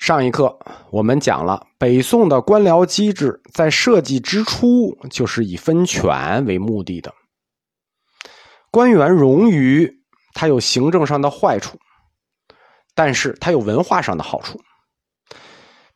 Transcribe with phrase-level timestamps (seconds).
[0.00, 0.58] 上一课
[0.90, 7.12] 我们讲了北宋的官僚机制在设计之初就是以分权为目的的，
[8.70, 10.00] 官员冗余，
[10.32, 11.78] 它有行政上的坏处，
[12.94, 14.58] 但是它有文化上的好处。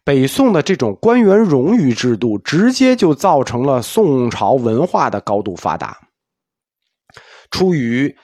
[0.05, 5.98] 北宋的这种官员冗余制度，直接就造成了宋朝文化的高度发达。
[7.50, 8.14] 出于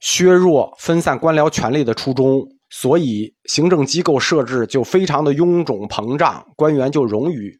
[0.00, 2.46] 削弱分散官僚权力的初衷。
[2.70, 7.52] 所以，行政机构设置就非常的臃肿膨胀，官员就冗余。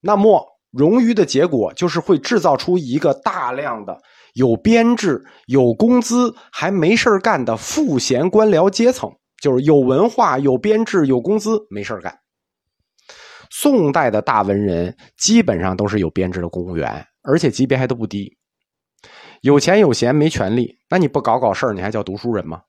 [0.00, 4.00] 那么，冗余的结果就是会制造出一个大量的
[4.34, 9.10] 有编制、有工资还没事干的赋闲官僚阶层，
[9.42, 12.18] 就是有文化、有编制、有工资没事干。
[13.50, 18.36] 宋代的大文人基本上都是有编制的公务员，而且级别还都不低。
[19.42, 22.62] 有钱有闲没权利，那你不搞搞事儿，你还叫读书人吗？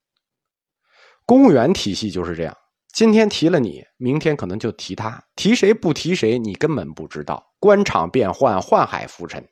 [1.27, 2.55] 公务员体系就是这样，
[2.93, 7.51] 今天提了你，明天可能就提他，提谁不提谁，你根本不知道。
[7.59, 9.45] 官场变幻，宦海浮沉，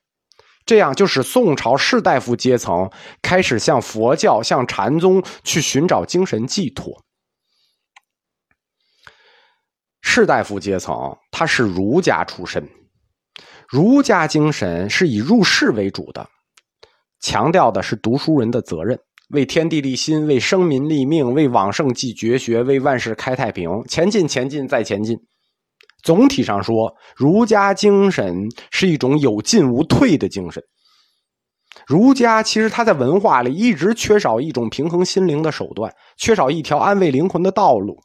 [0.66, 2.90] 这样就使宋朝士大夫阶层
[3.22, 7.04] 开始向佛教、向禅宗去寻找精神寄托。
[10.02, 12.70] 士大夫阶层他是儒家出身，
[13.68, 16.30] 儒家精神是以入世为主的，
[17.20, 18.98] 强调的是读书人的责任。
[19.30, 25.18] 为天地立心，为生民立命，为往圣继绝学，为万世开太平，前进，前进，再前进。
[26.04, 30.62] 总体上说，儒家精神是一种有进无退的精神。
[31.88, 38.00] 儒家其实他在文化里一直缺少一种平衡心灵的手段，缺少一条安慰灵魂的道路。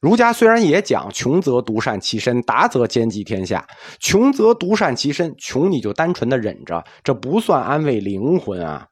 [0.00, 3.66] 儒家虽然也讲穷则独善其身，达则兼济天下。
[3.98, 8.86] 穷则独善其身，穷你就单纯的忍着，这不算安慰灵魂啊。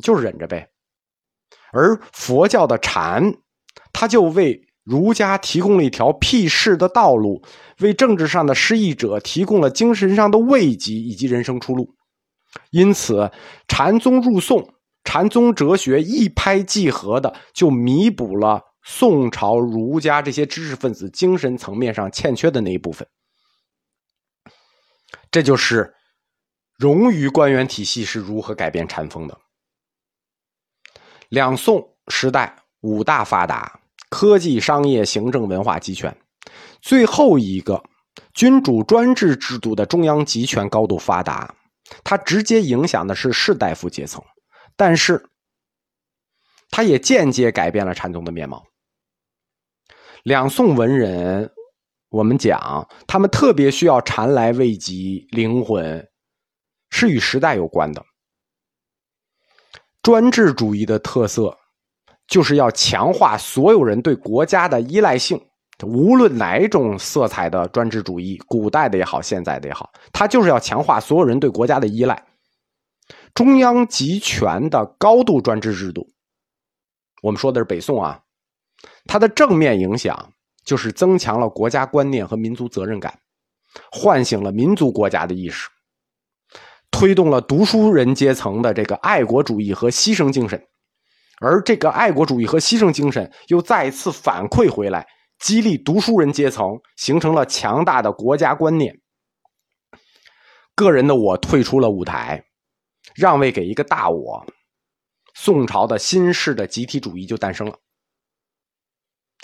[0.00, 0.68] 就是忍着呗，
[1.72, 3.34] 而佛教的禅，
[3.92, 7.42] 它就为儒家提供了一条辟世的道路，
[7.80, 11.94] 为政治上的失意者提供了精神上的慰藉以及人生出路。
[12.70, 13.30] 因此，
[13.68, 14.74] 禅宗入宋，
[15.04, 23.06] 禅宗哲学一拍即合的，就弥补了宋朝儒家这些知识分子精神层面上欠缺的那一部分。
[25.30, 25.94] 这就是
[26.76, 29.38] 融于官员体系是如何改变禅风的。
[31.30, 36.14] 两宋时代五大发达，科技、商业、行政、文化集权。
[36.82, 37.80] 最后一个
[38.34, 41.54] 君主专制制度的中央集权高度发达，
[42.02, 44.20] 它直接影响的是士大夫阶层，
[44.74, 45.24] 但是
[46.68, 48.66] 它也间接改变了禅宗的面貌。
[50.24, 51.52] 两宋文人，
[52.08, 56.08] 我们讲他们特别需要禅来慰藉灵魂，
[56.90, 58.04] 是与时代有关的。
[60.02, 61.56] 专制主义的特色，
[62.26, 65.40] 就是要强化所有人对国家的依赖性。
[65.82, 72.22] 无论哪种色彩的专制主义，古代的也好，现在的也好，它就是要强化所有人对国家的依赖。
[73.34, 76.06] 中央集权的高度专制制度，
[77.22, 78.20] 我们说的是北宋啊，
[79.06, 80.32] 它的正面影响
[80.64, 83.18] 就是增强了国家观念和民族责任感，
[83.90, 85.68] 唤醒了民族国家的意识。
[87.00, 90.62] 推动了读书人阶层的这个爱国主义和牺牲精神，
[91.40, 95.06] 而这个爱国主义和牺牲精神又再一次反馈回来，
[95.38, 99.00] 激励读书人阶层，形成了强大的国家观念。
[100.74, 102.44] 个人的我退出了舞台，
[103.14, 104.44] 让位给一个大我，
[105.32, 107.78] 宋朝的新式的集体主义就诞生了。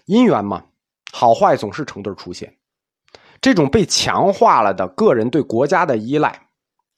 [0.04, 0.66] 因缘嘛，
[1.10, 2.58] 好坏总是成对出现，
[3.40, 6.42] 这种被强化了的个人对国家的依赖。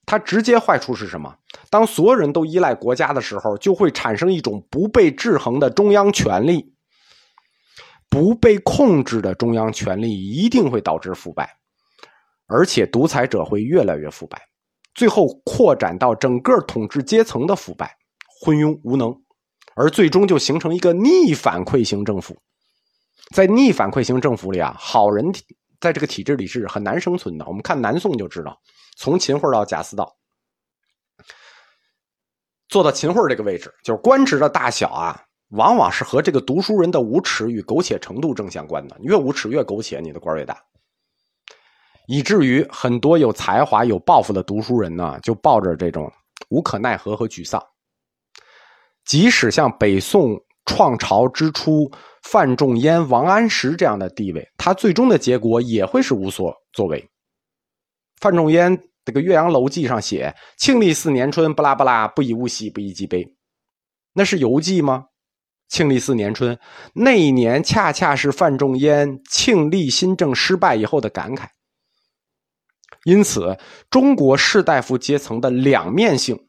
[0.08, 1.36] 它直接坏处是什么？
[1.68, 6.72] 当所有人都依赖国家的时候，就会产生一种不被制衡的中央权力，
[8.08, 11.58] 不被控制的中央权力一定会导致腐败，
[12.46, 14.40] 而且独裁者会越来越腐败，
[14.94, 17.94] 最后扩展到整个统治阶层的腐败、
[18.40, 19.14] 昏庸无能，
[19.76, 22.34] 而最终就形成一个逆反馈型政府。
[23.34, 25.30] 在逆反馈型政府里啊，好人
[25.80, 27.46] 在这个体制里是很难生存的。
[27.46, 28.60] 我们看南宋就知道。
[28.96, 30.16] 从秦桧到贾似道，
[32.68, 38.96] 做到秦桧这个位置，就是官职的大小啊，往往是和这个读书人的无耻与苟且程度正相关的。
[39.00, 40.60] 越无耻越苟且，你的官越大。
[42.08, 46.10] 以至于很多有才华、有抱负的读书人呢，就抱着这种
[46.48, 47.62] 无可奈何和沮丧。
[49.04, 50.38] 即使像北宋
[50.68, 51.90] 创朝之初
[52.22, 57.08] 范仲淹、王安石这样的地位，他最终的结果也会是无所作为。
[58.20, 63.26] 范仲淹这个《岳阳楼记》上写：“庆历四年春，不拉不拉，不以物喜，不以己悲。”
[64.12, 65.06] 那是游记吗？
[65.68, 66.58] 庆历四年春，
[66.92, 71.46] 那一年恰恰是范仲淹庆历新政失败以后的感慨。
[73.04, 73.56] 因此，
[73.88, 76.47] 中国士大夫阶层的两面性、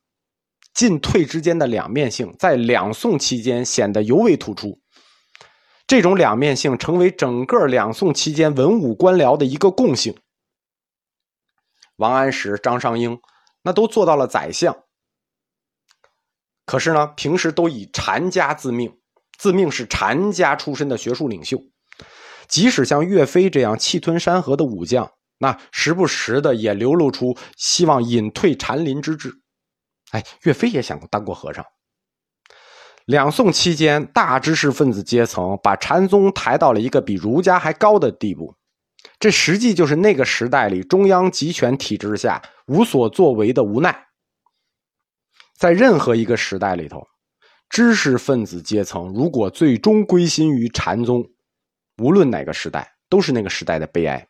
[0.73, 4.79] 进退之间的两面性，在两宋期间显得尤为突出。
[5.87, 10.15] 这种两面性成为整个两宋期间文武官僚的一个共性。
[11.97, 13.19] 王安石、张尚英
[13.63, 14.83] 那都做到了宰相，
[16.65, 18.97] 可是呢，平时都以禅家自命，
[19.37, 21.59] 自命是禅家出身的学术领袖。
[22.47, 25.11] 即使像岳飞这样气吞山河的武将。
[25.41, 29.38] 那时不时的也流露出希望隐退禅林之志，
[30.11, 31.65] 哎，岳飞也想过当过和尚。
[33.05, 38.55] 两宋期间，大知识分子阶层把禅宗抬到了一个比儒家还高的地步，
[39.19, 44.07] 这实际就是那个时代里中央集权体制下无所作为的无奈。
[45.57, 47.07] 在任何一个时代里头，
[47.67, 51.23] 知识分子阶层如果最终归心于禅宗，
[51.97, 54.27] 无论哪个时代，都是那个时代的悲哀。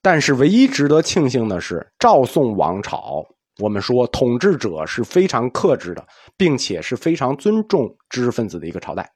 [0.00, 3.24] 但是，唯一值得庆幸的是，赵宋王朝，
[3.58, 6.06] 我们说统治者是非常克制的，
[6.36, 9.12] 并且是非常尊重知识分子的一个朝代。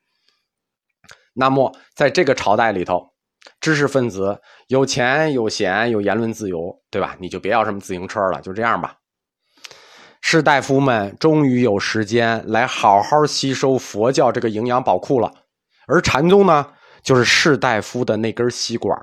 [1.32, 3.12] 那么，在这个朝代里头，
[3.60, 7.16] 知识分子有钱有闲有言论自由，对吧？
[7.20, 8.96] 你就别要什么自行车了，就这样吧。
[10.20, 15.32] 士大夫们终于有时间来好好吸收佛教这个营养宝库了，
[15.86, 16.66] 而禅宗呢，
[17.02, 18.96] 就是士大夫的那根吸管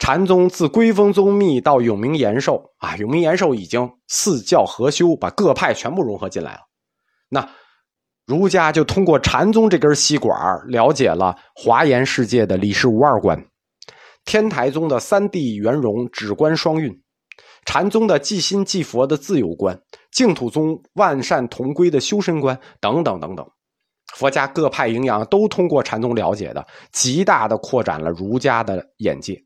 [0.00, 6.60] 禅宗自归峰宗密到永明延寿啊，永明延寿已经四教合修，把各派全部融合进来了。
[7.28, 7.48] 那
[8.24, 10.34] 儒家就通过禅宗这根吸管
[10.66, 13.44] 了解了华严世界的理事无二观，
[14.24, 17.02] 天台宗的三谛圆融、止观双运，
[17.66, 19.78] 禅宗的即心即佛的自由观，
[20.10, 23.46] 净土宗万善同归的修身观等等等等。
[24.14, 29.44] 佛家各派营养都通过禅宗了解的，极大的扩展了儒家的眼界。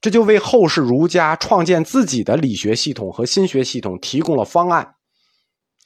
[0.00, 4.94] 这就为后世儒家创建自己的理学系统和心学系统提供了方案。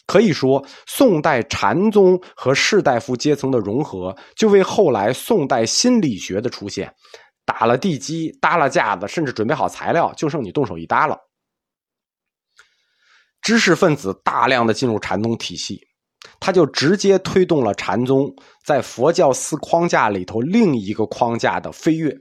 [0.07, 6.93] 可以说，宋代禅宗和士大夫阶层的融合，就为后来宋代新理学的出现
[7.47, 11.17] 打了地基、搭了架子，甚至准备好材料，就剩你动手一搭了。
[13.41, 15.81] 知识分子大量的进入禅宗体系，
[16.39, 18.29] 他就直接推动了禅宗
[18.67, 22.15] 在佛教四框架里头另一个框架的飞跃。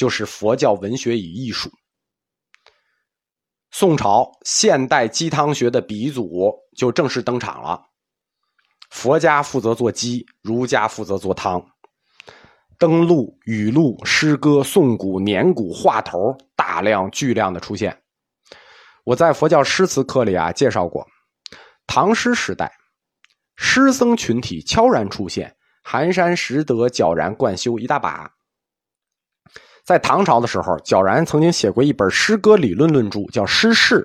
[0.00, 1.70] 就是佛教文学与艺术。
[3.70, 7.82] 宋朝现代鸡汤学的鼻祖就正式登场了。
[8.88, 11.62] 佛家负责做鸡，儒家负责做汤。
[12.78, 18.02] 登录、语录、诗歌、颂古、年古、话头大量巨量的出现。
[19.04, 21.06] 我在佛教诗词课里啊介绍过，
[21.86, 22.72] 唐诗时代，
[23.54, 25.54] 诗僧群体悄然出现，
[25.84, 28.32] 寒山拾得，皎然贯修一大把。
[29.84, 33.96] 在唐朝的时候，皎然曾经写过一本诗歌理论论著，叫《诗事》。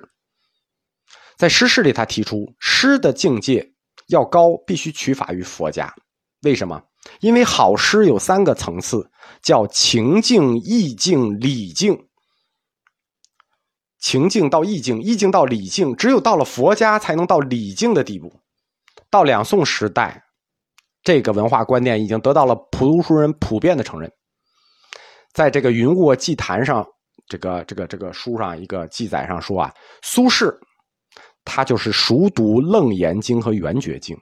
[1.36, 3.72] 在《诗事》里，他提出诗的境界
[4.08, 5.94] 要高，必须取法于佛家。
[6.42, 6.82] 为什么？
[7.20, 9.10] 因为好诗有三个层次，
[9.42, 12.06] 叫情境、意境、理境。
[13.98, 18.40] 情境到意境，意境到理境，只有到了佛家，才能到理境的地步。
[19.10, 20.24] 到两宋时代，
[21.02, 24.10] 这个文化观念已经得到了普通书人普遍的承认。
[25.36, 26.82] 在这个《云卧祭坛》上，
[27.28, 29.70] 这个这个这个书上一个记载上说啊，
[30.02, 30.50] 苏轼
[31.44, 34.16] 他就是熟读《楞严经》和《圆觉经》。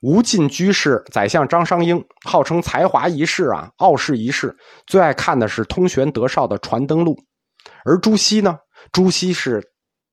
[0.00, 4.56] 吴进居士、宰相张商英号称才华一世啊，傲视一世，
[4.86, 7.16] 最爱看的是通玄德绍的《传灯录》。
[7.84, 8.56] 而朱熹呢，
[8.92, 9.60] 朱熹是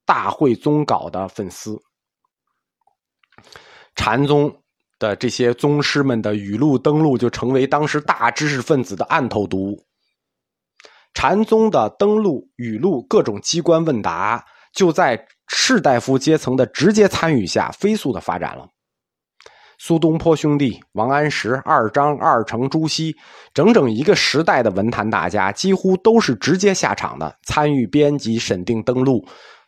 [0.04, 1.78] 大会宗稿的粉丝，
[3.94, 4.52] 禅宗。
[4.98, 9.86] 的这些宗师们的语录登录，就成为当时大知识分子的案头读物。
[11.14, 18.68] 禅宗的登录语录，各种机关问答，就在士大夫阶层的直接参与下，飞速的发展了。
[19.80, 23.16] 苏东坡兄弟、王安石、二张、二程、朱熹，
[23.54, 29.24] 整整一个时代的文坛大家，几乎都是直接下场的，参与编辑、审定登录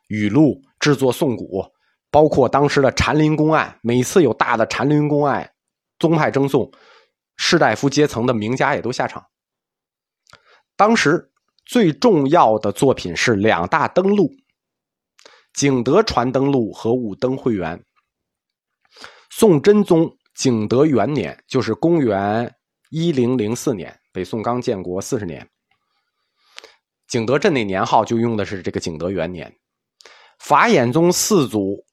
[0.08, 1.64] 语录、制作颂古。
[2.10, 5.48] 包括当时的禅林公案，每次有大的禅林公案，
[5.98, 6.68] 宗派争讼，
[7.36, 9.24] 士大夫阶层的名家也都下场。
[10.76, 11.30] 当时
[11.64, 14.24] 最重要的作品是两大登录，
[15.52, 17.78] 《景德传灯录》和《武登会元》。
[19.30, 22.52] 宋真宗景德元年，就是公元
[22.90, 25.48] 一零零四年，北宋刚建国四十年，
[27.06, 29.54] 景德镇那年号就用的是这个景德元年。
[30.40, 31.84] 法眼宗四祖。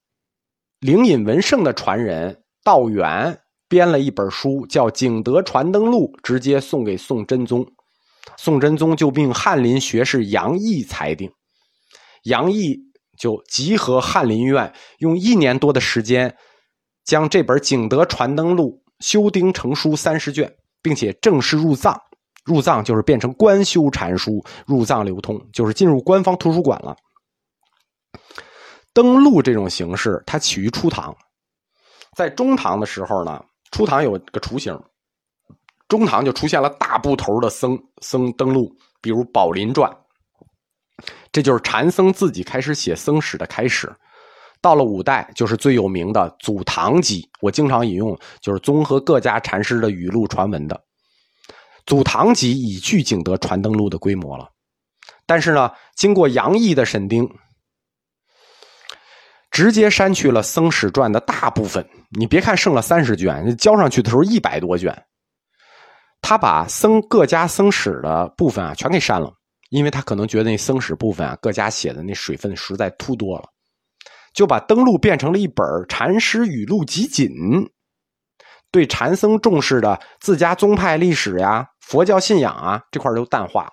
[0.79, 7.65] 灵隐文圣的传人道远编了一本书，叫《景德传灯录》，直接送给宋真宗。
[8.37, 11.31] 宋真宗就命翰林学士杨毅裁定，
[12.25, 12.77] 杨毅
[13.17, 16.35] 就集合翰林院，用一年多的时间，
[17.03, 20.53] 将这本《景德传灯录》修订成书三十卷，
[20.83, 21.99] 并且正式入藏。
[22.45, 26.95] 入藏就是变成官修禅书，入藏流通，就是进入官方图书馆了。
[28.97, 31.15] 登录这种形式，它起于初唐，
[32.15, 34.75] 在中唐的时候呢，初唐有个雏形，
[35.87, 39.87] 中唐就出现了大部头的僧僧登录，比如《宝林传》，
[41.31, 43.95] 这就是禅僧自己开始写僧史的开始。
[44.61, 50.75] 到了五代，就是最有名的《祖堂集》，我经常引用，就是综合各家禅师的语录传闻的。
[51.85, 54.49] 《祖堂集》已具景德传灯录的规模了，
[55.27, 57.29] 但是呢，经过杨毅的审定，
[59.57, 61.83] 直接删去了《僧史传》的大部分。
[62.11, 64.95] 你别看剩了三十卷，交上去的时候一百多卷，
[66.21, 69.33] 他把僧各家僧史的部分啊全给删了，
[69.71, 73.45] 因为他可能觉得那僧史部分啊各家写的那水分实在突多了，
[74.31, 77.27] 就把登录变成了一本禅师语录集锦。
[78.69, 81.65] 对禅僧重视的自家宗派历史呀。
[81.81, 83.71] 佛教信仰啊，这块都淡化了。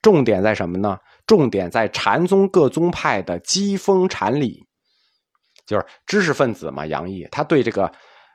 [0.00, 0.96] 重点在什么呢？
[1.26, 4.65] 重点在禅宗各宗派的机锋禅理，
[5.66, 6.86] 就是知识分子嘛。
[6.86, 7.90] 杨毅他对这个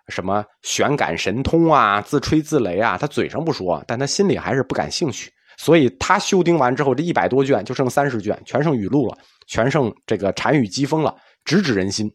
[0.10, 5.32] 什么玄感神通啊、自吹自擂啊，他嘴上不说，但他心里还是不感兴趣。
[5.58, 12.12] 所以他修订完之后，这一百多卷就剩三十卷，全剩语录了，全剩这个禅语机锋了，直指人心。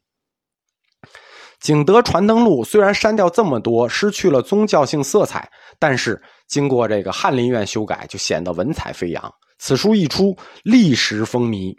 [1.60, 6.22] 景德传灯录虽然删掉这么多，失去了宗教性色彩，但是。
[6.48, 9.34] 经过这个翰林院修改，就显得文采飞扬。
[9.58, 10.32] 此书一出，
[10.62, 11.74] 立时风靡。《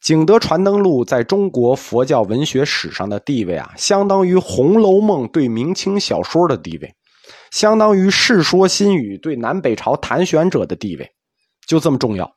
[0.00, 6.94] 景德传灯录》在中国佛教文学史上的地位啊，相当于《红楼梦》对明清小说的地位，
[7.50, 11.10] 相当于《世说新语》对南北朝谈选者的地位，
[11.66, 12.30] 就这么重要。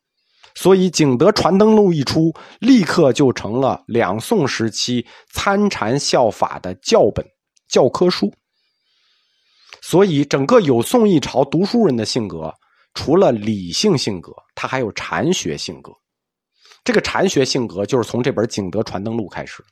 [0.55, 7.23] 所以，《景德传灯录》一出，立刻就成了两宋时期参禅效法的教本、
[7.69, 8.33] 教科书。
[9.81, 12.51] 所以，整个有宋一朝读书人的性格，
[12.95, 15.91] 除了理性性格，他还有禅学性格。
[16.89, 19.61] 这个禅学性格就是从这本《景德传灯录》开始。《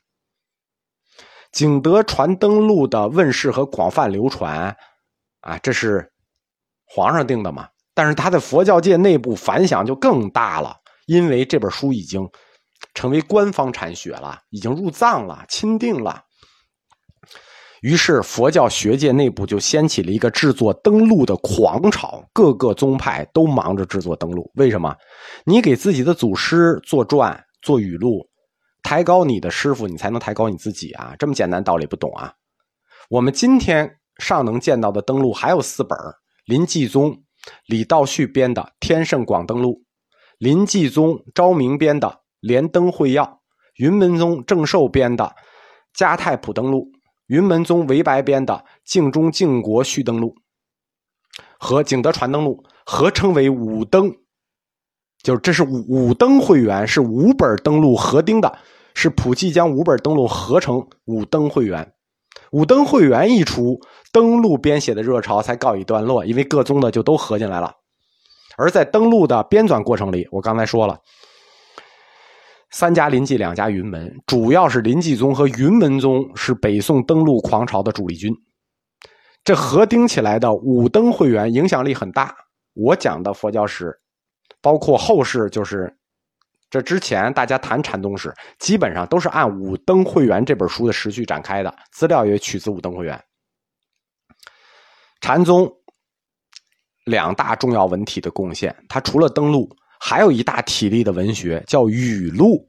[1.50, 4.76] 景德传灯录》的问世和广泛流传，
[5.40, 6.08] 啊，这是
[6.86, 7.68] 皇上定的嘛？
[7.92, 12.24] 但是他在佛教界内部反响就更大了，因为这本书已经
[12.94, 16.22] 成为官方禅学了，已经入藏了，钦定了。
[17.82, 24.50] 于是，佛教学界内部就掀起了一个制作灯录的狂潮，各个宗派都忙着制作灯录。
[24.54, 24.94] 为什么？
[25.44, 28.28] 你给自己的祖师做传、做语录，
[28.82, 31.14] 抬高你的师傅，你才能抬高你自己啊！
[31.18, 32.32] 这么简单道理不懂啊？
[33.10, 35.96] 我们今天尚能见到的灯录还有四本：
[36.46, 37.22] 林继宗、
[37.66, 39.70] 李道旭编的《天圣广灯录》，
[40.38, 42.08] 林继宗、昭明编的
[42.40, 43.24] 《莲灯会要》，
[43.76, 45.24] 云门宗郑寿编的
[45.94, 46.90] 《嘉太普登录》。
[47.28, 48.54] 云门宗韦白编的
[48.84, 50.34] 《净中净国续灯录》
[51.58, 54.16] 和《景德传灯录》合称为五灯，
[55.22, 58.58] 就是这是五五灯会员，是五本灯录合订的，
[58.94, 61.92] 是普济将五本灯录合成五灯会员。
[62.52, 63.78] 五灯会员一出，
[64.10, 67.74] 灯录编写的热潮才告一段落，因为各宗的就都合进来了。
[68.56, 70.98] 而在灯录的编纂过程里，我刚才说了。
[72.70, 78.30] 三家临济，两家云门，主要是临济宗和云门宗是北宋登陆狂潮的主力军。
[79.42, 82.36] 这合订起来的五灯会员影响力很大。
[82.74, 83.98] 我讲的佛教史，
[84.60, 85.96] 包括后世，就是
[86.68, 93.16] 这之前大家谈禅宗史，基本上都是按《五灯会员》这本书的时序展开的，资料也取自《五灯会员》。
[95.22, 95.72] 禅宗
[97.06, 99.74] 两大重要文体的贡献，它除了登陆。
[100.00, 102.68] 还有一大体力的文学叫语录，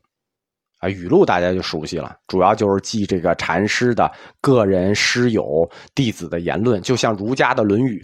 [0.80, 8.02] 啊，语录大家就熟悉了，主要就是记这个禅师的个人师友弟子的言论，就像儒家的《论语》。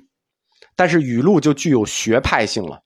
[0.76, 2.80] 但是语录就具有学派性了，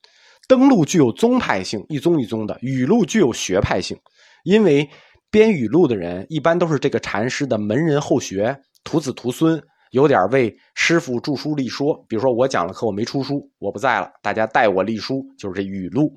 [0.47, 3.97] 登录具有宗派性，一宗一宗的；语录具有学派性，
[4.43, 4.87] 因为
[5.31, 9.61] 编语录的人一般都是这个禅师的门人后学、徒子徒孙。
[9.91, 16.11] 有点为师傅著书立说，比如说我讲了课，我没出书，我不在了，大家代我立书，就是这语录。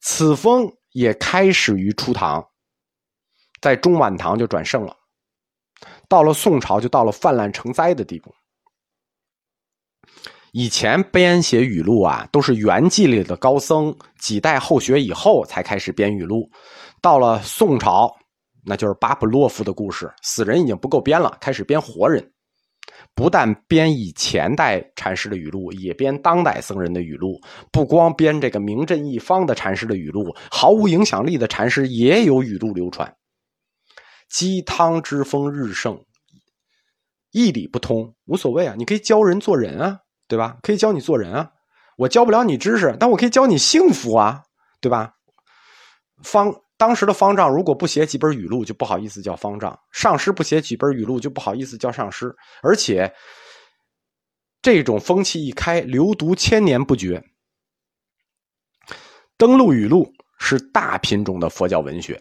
[0.00, 2.46] 此风也开始于初唐，
[3.60, 4.96] 在中晚唐就转盛了，
[6.08, 8.34] 到了宋朝就到了泛滥成灾的地步。
[10.52, 16.50] 以前编写语录啊，都是元纪里的高僧几代后学以后才开始编语录，
[17.02, 18.10] 到了宋朝，
[18.64, 20.10] 那就是巴甫洛夫的故事。
[20.22, 22.32] 死人已经不够编了，开始编活人。
[23.16, 27.40] 不但编以前代禅师的语录，也编当代僧人的语录。
[27.72, 33.16] 不光编这个名震一方的禅师的语录，毫无影响力的禅师也有语录流传。
[34.28, 36.04] 鸡汤之风日盛，
[37.30, 40.58] 义理不通无所谓啊，你可以教人做人啊，对吧？
[40.60, 41.50] 可以教你做人啊。
[41.96, 44.42] 我教不了你知识，但我可以教你幸福啊，
[44.82, 45.14] 对吧？
[46.22, 52.34] 方当时的方丈如果不写几本语录，就不好意思叫方丈；上师不写几本语录，就不好意思叫上师。
[52.62, 53.12] 而且，
[54.60, 57.22] 这种风气一开，流毒千年不绝。
[59.36, 62.20] 登录语录是大品种的佛教文学，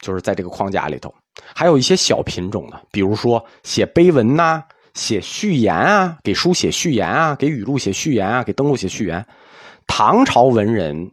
[0.00, 1.14] 就是在这个框架里头，
[1.54, 4.64] 还有一些小品种的，比如说写碑文呐。
[4.92, 9.24] 写序言啊，给书写序言啊，给语录写序言啊，给登录写序言。
[9.86, 11.12] 唐朝文人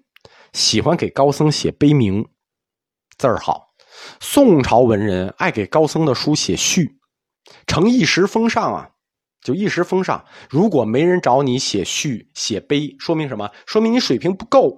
[0.51, 2.27] 喜欢给高僧写碑铭，
[3.18, 3.74] 字儿好；
[4.20, 7.00] 宋朝文人爱给高僧的书写序，
[7.66, 8.90] 成一时风尚啊，
[9.42, 10.24] 就一时风尚。
[10.50, 13.50] 如果没人找你写序、写碑，说明什么？
[13.66, 14.76] 说明你水平不够。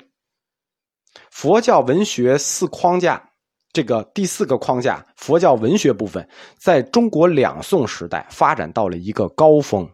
[1.32, 3.26] 佛教文学四框架。
[3.72, 6.28] 这个第四个框架，佛教文学部分，
[6.58, 9.88] 在中国两宋时代发展到了一个高峰。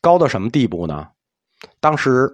[0.00, 1.06] 高到什么地步呢？
[1.78, 2.28] 当时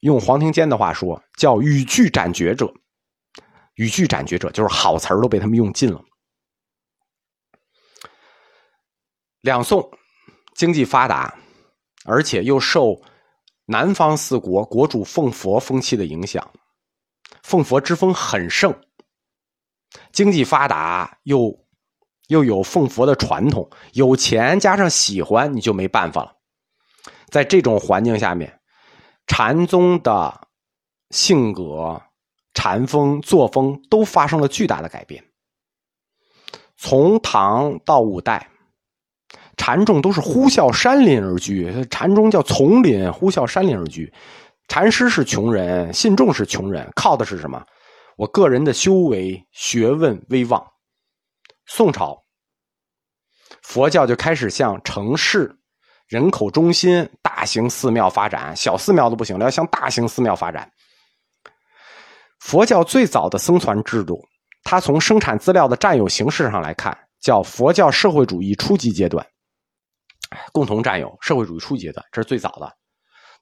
[0.00, 2.70] 用黄庭坚的话说，叫语句斩绝者。
[3.74, 6.02] 语句斩绝者就是好词儿都被他们用尽了。
[9.40, 9.90] 两宋
[10.54, 11.34] 经济发达，
[12.04, 13.02] 而且又受
[13.66, 16.50] 南方四国国主奉佛风气的影响，
[17.42, 18.74] 奉佛之风很盛。
[20.12, 21.66] 经济发达，又
[22.28, 26.36] 又有奉佛的传统，有钱加上喜欢，你就没办法了。
[27.28, 28.60] 在这种环境下面，
[29.26, 30.48] 禅宗的
[31.10, 32.00] 性格、
[32.54, 35.22] 禅风、作风都发生了巨大的改变。
[36.76, 38.48] 从唐到五代，
[39.56, 44.12] 禅众都是呼啸山林而居，禅宗叫丛林，呼啸山林而居。
[44.68, 47.62] 禅师是穷人，信众是穷人，靠的是什么？
[48.16, 50.64] 我个人的修为、学问、威望。
[51.66, 52.22] 宋朝，
[53.62, 55.54] 佛教就开始向城市、
[56.06, 60.70] 人口中心、大型寺庙发展，小寺庙都不行了，要向大型寺庙发展。
[62.44, 64.22] 佛教最早的僧团制度，
[64.64, 69.26] 它从生产资料的占有形式上来看，叫佛教社会主义初级阶段，
[70.52, 72.70] 共同占有社会主义初级阶段，这是最早的。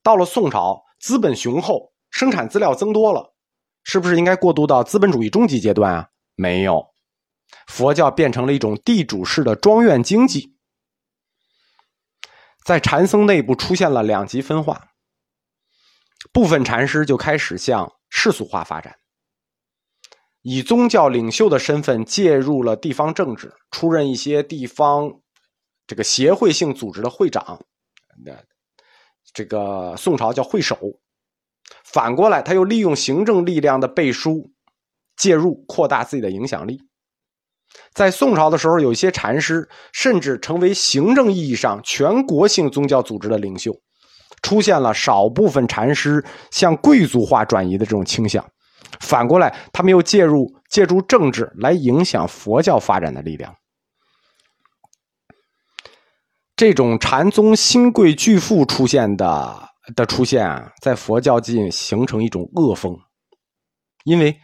[0.05, 3.35] 到了宋朝，资本雄厚，生产资料增多了。
[3.83, 6.09] 是不是应该过渡到资本主义中级阶段啊？
[6.37, 6.87] 没有，
[7.67, 10.57] 佛教变成了一种地主式的庄园经济，
[12.65, 14.91] 在禅僧内部出现了两极分化，
[16.33, 18.95] 部分禅师就开始向世俗化发展，
[20.43, 25.11] 以宗教领袖的身份介入了地方政治，出任一些地方
[25.87, 27.59] 这个协会性组织的会长，
[28.23, 28.33] 那
[29.33, 30.79] 这个宋朝叫会首。
[31.85, 34.53] 反过来，他又利用行政力量的背书、
[35.17, 36.83] 介入，扩大自己的影响力。
[37.95, 43.75] 在宋朝的时候，有一些禅师甚至成为行政意义上全国性宗教组织的领袖，
[44.43, 48.45] 出现了少部分禅师向贵族化转移的这种倾向。
[49.01, 53.55] 反过来，他们又介入、借助政治来影响佛教发展的力量。
[56.55, 59.71] 这种禅宗新贵巨富出现的。
[59.97, 62.97] 的出现啊，在佛教界形成一种恶风，
[64.05, 64.39] 因为，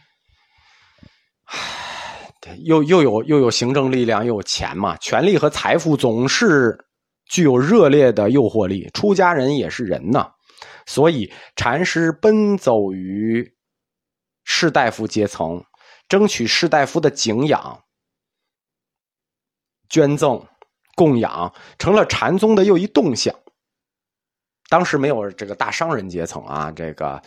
[2.65, 6.77] 又又有又有行政力量，又有钱嘛，权力和财富总是
[7.29, 8.89] 具有热烈的诱惑力。
[8.93, 10.29] 出家人也是人呐，
[10.85, 13.49] 所以禅师奔走于
[14.43, 15.63] 士大夫阶层，
[16.09, 17.81] 争取士大夫的敬仰、
[19.89, 20.43] 捐赠、
[20.95, 23.33] 供养，成了禅宗的又一动向。
[24.67, 27.21] 当时没有这个大商人阶层啊，这个，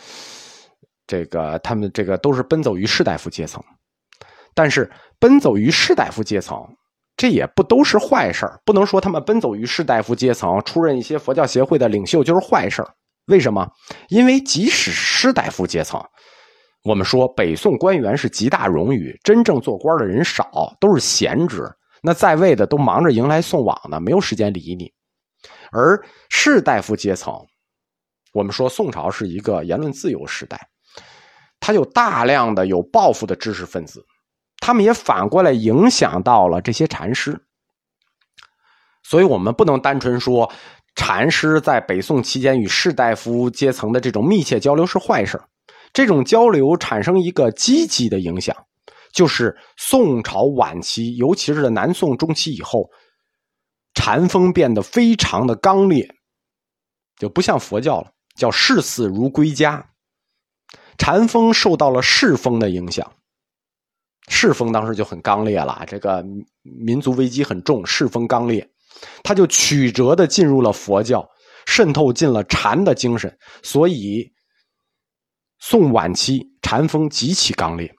[1.07, 3.61] 这个他们这个都是奔走于士大夫阶层，
[4.53, 4.89] 但是
[5.19, 6.57] 奔走于士大夫阶层，
[7.23, 12.85] 这也不都是坏事不能说他们奔走于士大夫阶层，出任一些佛教协会的领袖就是坏事
[13.27, 13.65] 为什么？
[14.09, 16.03] 因为即使士大夫阶层，
[16.83, 21.63] 我们说北宋官员是极大荣誉，真正做官的人少，都是闲职，
[22.01, 24.91] 那在位的都忙着迎来送往呢，没有时间理你。
[25.71, 25.97] 而
[26.29, 27.33] 士大夫阶层，
[28.33, 30.59] 我们说宋朝是一个言论自由时代，
[31.61, 34.03] 他有大量的有抱负的知识分子，
[34.65, 37.37] 他们也反过来影响到了这些禅师，
[39.03, 40.49] 所以我们不能单纯说
[40.95, 45.37] 禅师在北宋期间与士大夫阶层的这种密切交流是坏事
[45.91, 48.55] 这种交流产生一个积极的影响，
[49.13, 52.89] 就是宋朝晚期，尤其是南宋中期以后，
[53.93, 56.15] 禅风变得非常的刚烈，
[57.17, 59.89] 就不像佛教了，叫视死如归家。
[60.97, 63.11] 禅风受到了世风的影响，
[64.29, 66.23] 世风当时就很刚烈了，这个
[66.61, 68.67] 民族危机很重，世风刚烈，
[69.23, 71.27] 他就曲折的进入了佛教，
[71.65, 74.31] 渗透进了禅的精神，所以
[75.59, 77.93] 宋晚期禅风极其刚烈。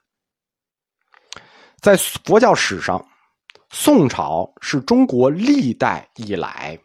[1.81, 3.07] 在佛教史上，
[3.71, 6.79] 宋朝是中国历代以来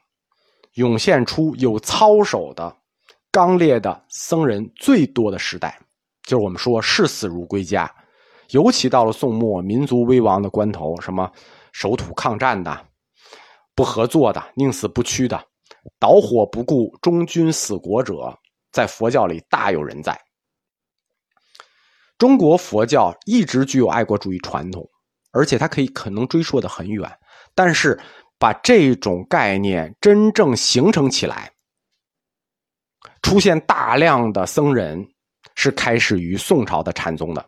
[0.73, 2.75] 涌现出有操守的、
[3.31, 5.79] 刚烈的僧人最多的时代。
[6.23, 7.89] 就是我们说视死如归家，
[8.49, 11.31] 尤其到了宋末民族危亡的关头，什么
[11.71, 12.87] 守土抗战的、
[13.75, 15.43] 不合作的、宁死不屈的、
[15.99, 18.37] 导火不顾忠君死国者，
[18.71, 20.19] 在佛教里大有人在。
[22.17, 24.87] 中国佛教一直具有爱国主义传统，
[25.31, 27.09] 而且它可以可能追溯的很远，
[27.55, 27.99] 但是
[28.37, 31.51] 把这种概念真正形成起来，
[33.21, 35.07] 出现大量的僧人。
[35.55, 37.45] 是开始于宋朝的禅宗的，